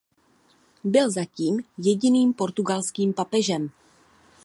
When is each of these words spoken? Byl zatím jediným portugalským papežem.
Byl 0.83 1.11
zatím 1.11 1.63
jediným 1.77 2.33
portugalským 2.33 3.13
papežem. 3.13 3.69